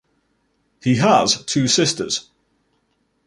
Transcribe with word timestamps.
He 0.81 0.95
has 0.95 1.45
two 1.45 1.67
sisters. 1.67 2.31